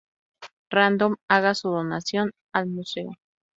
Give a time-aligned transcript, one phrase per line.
[0.71, 3.13] Random haga su donación al museo.